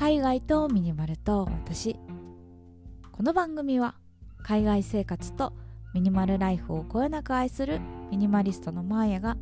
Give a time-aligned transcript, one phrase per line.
[0.00, 1.94] 海外とミニマルと私。
[3.12, 3.96] この番組は
[4.42, 5.52] 海外生活と
[5.92, 7.80] ミニマルライフをこよなく愛する
[8.10, 9.36] ミニマリストのマーヤが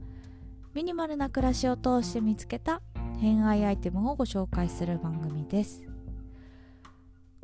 [0.75, 2.83] ミニマルな暮らしを通して見つけた
[3.21, 5.85] 偏愛アイテムをご紹介する番組です。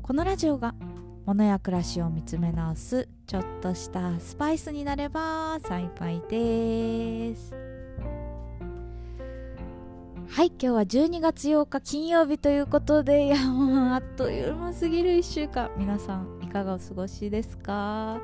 [0.02, 0.74] このラジオが
[1.24, 7.63] 物や暮らしを見つめ直すちょっとしたスパイスになれば幸いです。
[10.28, 15.70] はい今日は12月8日金曜日ということでいやもうあっという間すぎる1週間。
[15.76, 18.20] 皆さんいかがお過ごしですか？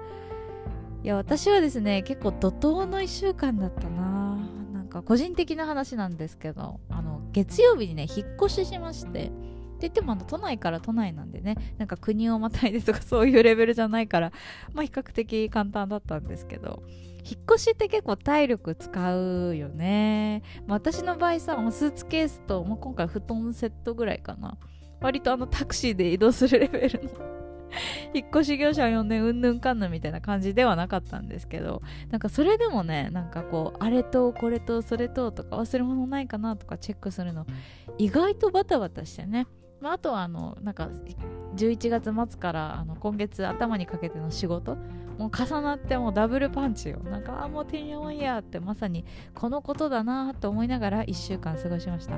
[1.04, 4.38] いや私はですね結構怒涛の1週間だったな。
[4.72, 9.30] なんか個人的な話なんですけどあの月曜日にね引っ越ししまして。
[9.80, 14.32] って言ってもあの都内から都内なんでねなんか国をまたいでとかそういうレベルじゃないから
[14.74, 16.82] まあ比較的簡単だったんですけど
[17.24, 24.58] 引っ越しって結構体力使うよね、まあ、私の場合さスーツケースともう今回布団セットぐらいかな。
[25.00, 27.10] 割とあのタクシーで移動するレベルの
[28.14, 37.46] 引っ越し業者を呼んでうんぬんかんぬんみたいな感じではなかったんですけどなんかそれでもねなんかこうあれとこれとそれととか忘れ物ないかなとかチェックするの
[37.98, 39.46] 意外とバタバタしてね。
[39.80, 40.90] まあ、あとはあのなんか
[41.56, 44.76] 11月末からあの今月頭にかけての仕事
[45.18, 46.98] もう重なってもうダブルパンチよ。
[47.00, 52.16] なんかあもうてんやわんやってまさにこのことだなと思いながら1週間過ごしました。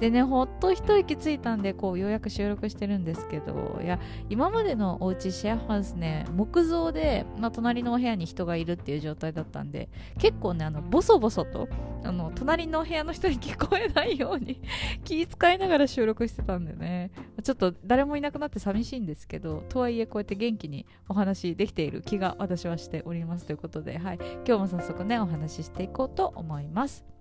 [0.00, 9.88] でねほっと一息ついたんでこうようやく収録してるんですけどいや今までのお家シェアハウスね木造で、まあ、隣のお部屋に人がいるっていう状態だったんで
[10.18, 11.68] 結構ねあのボソボソと
[12.06, 14.60] あの隣の部屋の人に聞こえないように
[15.04, 17.10] 気遣いながら収録してたんでね
[17.42, 27.15] ちょっと誰もいなくなって寂しいんですけどとはいえこうやって元気にお話できている気が私はしておりますということで、はい、今日も早速ねお話ししていこうと思います。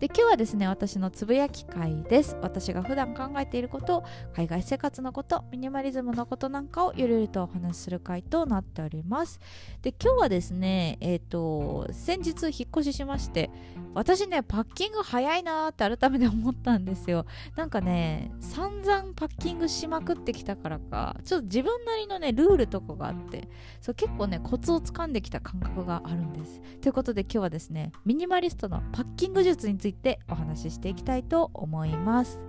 [0.00, 2.36] で今日はですね私のつぶやき会です。
[2.40, 9.40] 私が普段考えていること海外生活のことミニマリズムのことなんかをゆるゆるとお話しする会となっております。
[9.82, 13.50] で今日はですねえっ、ー、と先日引っ越ししまして
[13.94, 17.26] 私ねパッキング早いなーって改めて思ったんですよ。
[17.56, 23.48] なんかね散々パッキングしまくってきたからかちょっと自分なりのねルールとかがあって
[23.80, 26.60] そう結構ねコツをつかんできた感覚があるんです。
[26.80, 32.40] ということで今日はですねミニマリストのパッキング術についてお話ししていきたいと思います。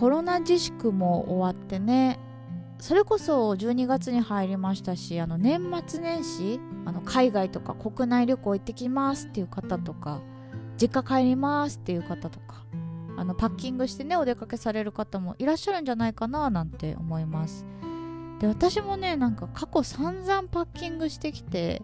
[0.00, 2.18] コロナ自粛も終わってね
[2.78, 10.22] それこそ12月に入りましたしあの年末年始あの海外とか国内旅行行ってきますっていう方とか
[10.80, 12.64] 実家帰りますっていう方とか
[13.16, 17.66] あのパッキングしてねお出かけされる方もいらっしゃるんじゃないかななんて思います。
[18.40, 21.82] で私もねなんか過去散々パッキングしてきて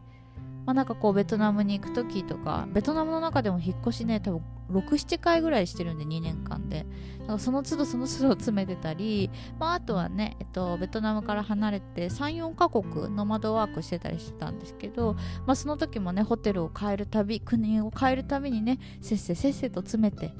[0.67, 4.43] まあ、なんかこうベトナムに行く時とかベトナムの中でも引っ越しね多分
[4.73, 6.85] 67回ぐらいしてるんで2年間で。
[7.21, 15.15] だかその都度その都度詰めてたり、まあ、あとはね、えっと、ベトナムから離れて34カ国ノマドワークしてたりしてたんですけど、
[15.47, 20.33] まあ、その時もねホテルを変えるたび国を変えるたびにねせっせせっせと詰めて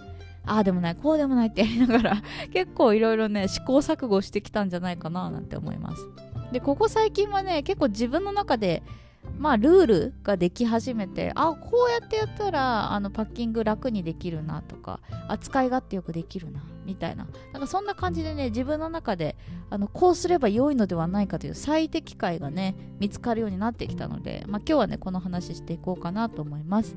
[0.47, 6.07] ああでもないこうでもないってやりながら 結構いろいろね試行錯誤してきたんじゃないかななんて思います
[6.53, 8.83] でここ最近はね結構自分の中で
[9.39, 19.37] まあルールができ始めてあこうやってやったらあのパッキング楽にできるなとか扱い勝手よくできるなみたいななんかそんな感じでね自分の中で
[19.69, 26.97] あのこうすれば良いのではないかという最適解がね見つかるようになってきたので、まあ、今日はねこの話していこうかなと思います。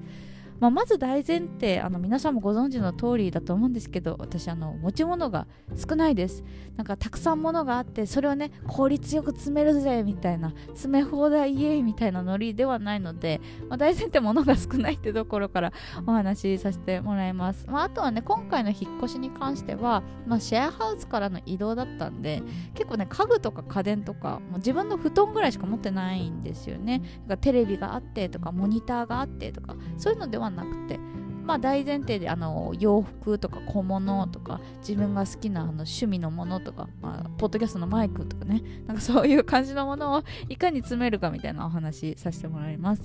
[0.59, 6.43] まあ、まず大前提あの皆さんもご存知の通りだと思うんですけど私あの持ち物が少ないです。
[6.75, 15.73] なんかたくさん物があってそれをね効率よく詰めるぜみたいな詰め放題イエイみたいなノリではないので、まあ、大前提物が少ないってところから
[16.07, 22.41] お話しさせてもらいます、まあ、あとはね今回の引っ越しに関しては、まあ、シェアハウスからの移動だったんで
[22.75, 27.01] 結構ね家具とか家電とかもう自分の布団ぐらいしか持ってないんですよね。
[27.27, 30.99] だかテレビがあってとかモニターがあってとかそういうのではなくて
[31.49, 43.01] まあ大前提であの洋服とか小物とか自分が好きなあの趣味のものとか、まあ、ポッドキャストのマイクとかねなんかそういう感じのものをいかに詰めるかみたいなお話させてもらいます。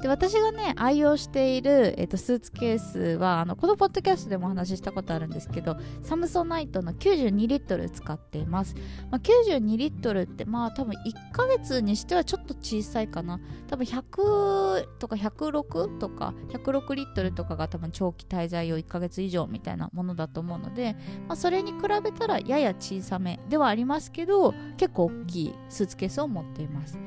[0.00, 8.74] で私がね愛用している、えー、とスーツケースはあのこのポッドキャストでもお話ししたことあるんですけどサムソナイトの92リットル使っています、
[9.10, 13.40] まあ、92リットルってまあ多分1ヶ月にしてはちょっと小さいかな。
[13.68, 20.96] 多分100とか106とか106リットルとかが多分長期滞在を1ヶ月以上みたいなものだと思うので、
[21.28, 26.98] まあ、それに比べたらやや小さめではありますけど結構大きいスーツケースを持っています。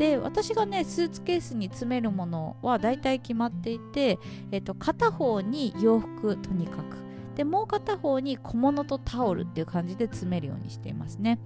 [0.00, 4.18] で私がねスーツケースに詰めるものはだいたい決まっていて、
[4.50, 6.96] えっと、片方に洋服とにかく。
[7.36, 11.38] でもう片方に小物とタオルっていう感じで詰めるようにしていますね。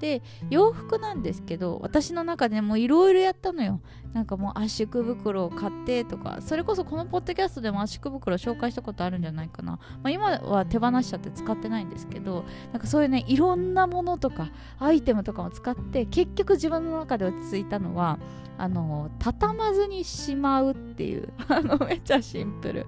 [0.00, 3.80] で洋服なんですけど私の中でもいろいろやったのよ。
[4.14, 14.50] なんかもう圧縮袋を買ってとかそれこそこのポッドキャストでも圧縮袋紹介したことあるんじゃないかな、まあ、今は手放しちゃって使ってないんですけどなんかそういうねいろんなものとか
[14.80, 18.18] アイテムとかも使って結局自分の中で落ち着いたのは
[18.58, 21.32] あの畳まずにしまうっていう。
[21.48, 22.86] あのめっちゃシンプル。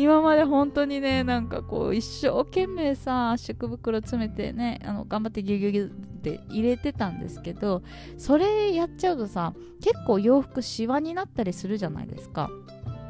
[0.00, 7.82] 今まで本当にねなんかこう一生懸命さ圧縮袋詰めてねあの頑張ってギュギュギュって入れてたんですけど
[8.16, 12.48] それやっちゃうとさ結構洋服シワになったりするじゃないですか。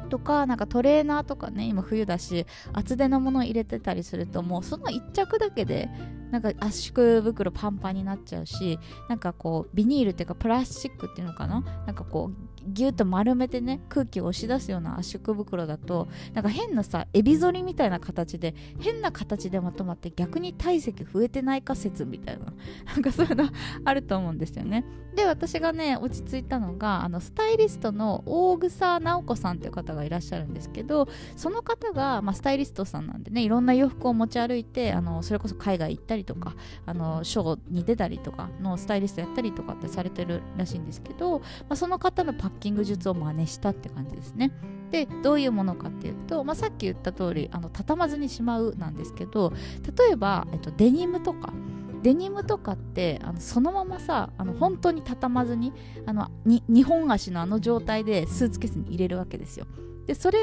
[0.09, 5.87] とかなんかトレーナーとかね今冬だし厚手のもの入れてたりするともうその1着だけで
[6.31, 11.61] なんか圧縮袋パンパンになっちゃうしなんかこうビニールっていうかプラスチックっていうのかな？
[11.85, 22.53] なんかこうギュッと丸めてね空気を押し出すような圧縮袋だとなんか変なさエビ反りみたいな形で変な形でまとまって逆に体積増えてないか説みたいな
[22.85, 23.49] なんかそういうの
[23.85, 24.85] あると思うんですよね。
[25.15, 36.55] で私がね落ち着いたのがあのスタイリストの大草直子さんっていう方がいらっしゃるんですけどその方が、まあ、スタイリストさんなんでねいろんな洋服を持ち歩いてあのそれこそ海外行ったりとか
[36.85, 44.51] あのショーに出たりとかのスタイリストやったりとかってされてるらしいんですけど、まあ、その方のパッキング術を真似したって感じですね。
[44.91, 49.53] でどういうものかっていうと、まあ、さっき言った通りあの畳まずにしまうなんですけど
[49.97, 51.53] 例えば、えっと、デニムとか
[52.01, 55.73] デニムとかってあのそのままさあの本当に畳まずに
[56.05, 59.67] あのに2本足のあの状態でスーツケースに入れるわけですよ。
[60.07, 60.39] でそれ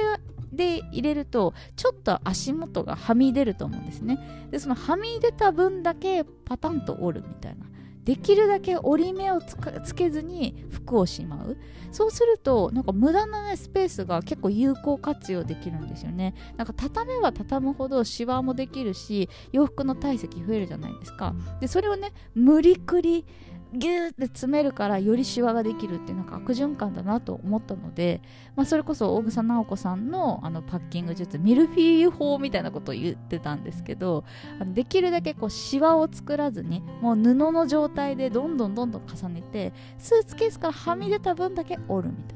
[0.52, 4.18] で入れるとちょっと足元がはみ出ると思うんですね。
[4.50, 7.66] でそのはみ出た分だけパタンと折るみたいな。
[8.06, 11.56] できるだけ折り目をつけずに服をしまう。
[11.90, 16.34] そうするとなんか無駄な、ね、スペースが結構有効活用できるんですよね。
[16.56, 21.34] なんか畳めば畳むほどシワもできるし洋服の体積増えるじゃないですか。
[21.60, 23.26] でそれをね無理くり
[23.72, 28.20] ギューって詰めるからよりシワができるっていうなんか悪循環だなと思ったので、
[28.54, 34.24] まあ、それこそ大草直子さんのあのパッキング術ミルフィーユ法みたいなことを言ってたんですけど
[34.60, 42.35] あのできるだけこうシワを作らずにもう布の状態でどんどんどんどん重ねてスーツケースからはみ出た分だけ折るみたい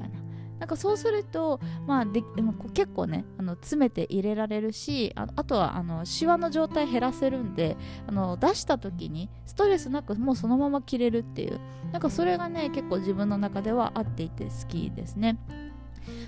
[0.61, 7.75] なんかそうすると、まあで、も結構ねあの詰めて入れられるしああとはあのシワの状態減らせるんで
[8.07, 11.59] あの出した時にストレスなくもうそのまま着れるっていう
[11.91, 15.39] なんかそれがね結構自分の中では合っていて好きですね。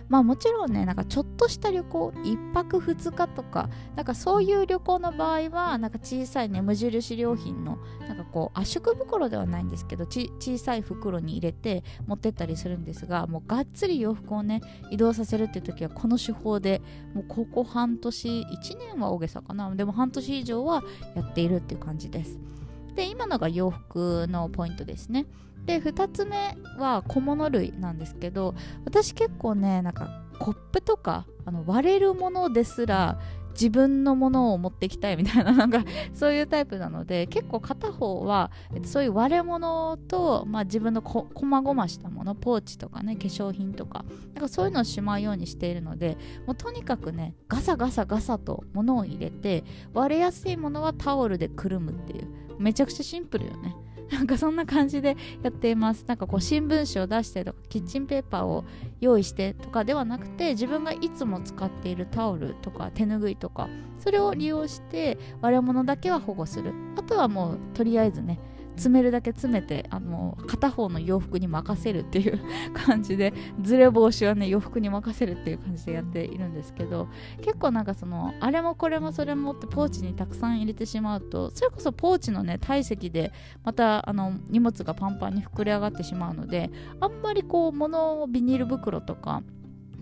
[0.09, 7.77] まあもちろんねなんかちょっとした旅行1泊2日とかなんかそういう旅行の場合はなんか小さいね無印良品の
[8.07, 14.61] なんかこう圧縮袋ではないんですけど小さい袋に入れて持ってったりするんですがもうがっつり洋服をね
[14.91, 16.81] 移動させるっていう時はこの手法で
[17.13, 19.73] もうここ半年1年は大げさかな。
[19.75, 20.83] でも半年以上は
[21.15, 22.38] やっているっていう感じです。
[22.95, 25.25] で今のが洋服のポイントですね。
[25.66, 28.54] で2つ目は小物類なんですけど
[28.86, 33.19] 私結構ねなんかコップとかあの割れるものですら
[33.53, 35.83] 自分のものを持ってきたいみたいな なんか
[36.13, 38.51] そういうタイプなので結構片方は
[38.83, 49.63] そういう割れ物と、まあ、自分のこまごましたものポーチとかね化粧品とかなんかそういうのをしまうようにしているのでもうとにかくねガサガサガサと物を入れて
[49.94, 52.28] 割れやすいものはタオルでくるむっていう。
[52.59, 53.75] めちゃくちゃシンプルよね。
[54.13, 56.05] なんかそんな感じでやっています。
[56.07, 58.63] なんかこう新聞紙を出してとかキッチンペーパーを
[59.01, 66.73] 用意してとかではなくて自分がいつも使っているタオルとか手ぬぐいとかそれを利用して割れ物だけは保護する。
[66.95, 68.39] あとはもうとりあえずね
[68.75, 72.39] 詰めるだけ詰めてあの片方の洋服に任せるっていう
[72.73, 77.07] 感じでずれ防止はね洋服に任せるっていう感じでやっているんですけど
[77.42, 83.31] 結構なんかそのあれもこれもそれもってポーチにたくさん入れてしまうとそれこそポーチのね体積で
[83.63, 89.44] またあの荷物がパンパンに膨れ上がってしまうのであんまりこう物をビニール袋とか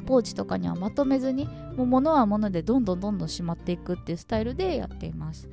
[0.01, 1.47] ポーチとかにはまとめずに
[1.77, 5.47] もう物は物でどんどんどんどんしまっていくっていうスタイルでやっています。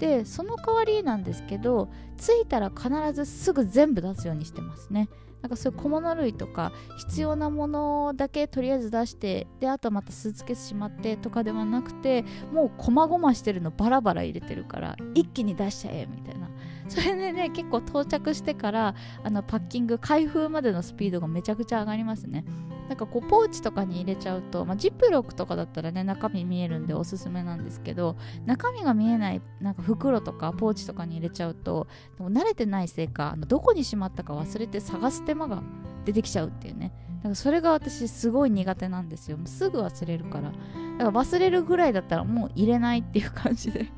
[0.00, 5.08] でその代わりなんですけど着いたら必ずすぐ全部出すようにしてますね。
[5.42, 16.50] なんかそういう小物類とか必要なものだけとりあえず出してであとまたスーツケースしまってとかではなくてもう細々してるのバラバラ入れてるから一気に出しちゃえみたいな。
[16.88, 22.44] それでね結構到着してからあのパッキング開封までのスピードがめちゃくちゃ上がりますね。
[22.90, 28.16] なんかこうポーチとかに入れちゃうと、まあ、ジップロックとかだったらね中身見えるんでおすすめなんですけど
[28.46, 31.86] 中身が見えないなんか袋とかポーチとかに入れちゃうと
[32.18, 35.62] 慣れてないせいかあのどこにしまったか忘れて探す手間が
[36.04, 36.92] 出てきちゃうっていうね。
[37.18, 39.36] だからそれが私すごい苦手なんですよ。
[39.36, 40.50] もうすぐ忘れるから。
[40.50, 40.56] だか
[40.98, 43.92] ら忘れるぐらいだったらもう入れないっていう感じで。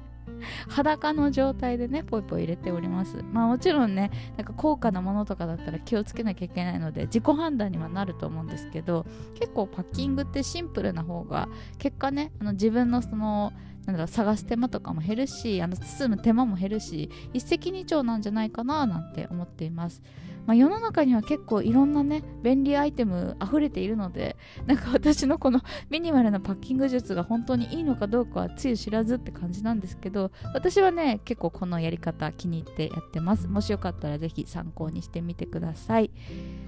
[0.69, 9.07] 裸の状態でねポイポイ入れておりますまあもちろんねなんか高価なものとかだったら気をつけなきゃいけないので自己判断にはなると思うんですけど
[9.39, 13.53] 結構パッキングってシンプルな方が結果ねあの自分のその
[13.87, 20.03] なんだろう探す手間とかも減るしあの包む手間も減るし一石二鳥なんじゃないかななんて思っています。
[20.47, 33.49] まあ、世の中には結構いろんなね便利アイテム溢れているのでなんか私のこの ミニマルなパッキング術が本当にいいのかどうかはつゆ知らずって感じなんですけど私はね結構このやり方気に入ってやってます。
[33.49, 36.11] もしよかったら是非参考にしてみてください。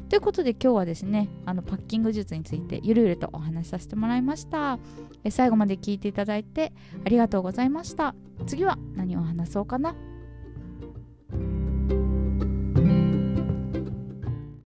[0.08, 4.78] ということで今日はですねあのパッキング術についてゆるゆるとお話しさせてもらいました。
[5.24, 6.72] え最後まで聞いていただいて
[7.04, 8.14] ありがとうございました。
[8.46, 9.94] 次は何を話そうかな。